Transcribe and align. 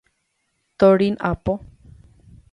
Torín 0.79 1.15
apo. 1.31 1.53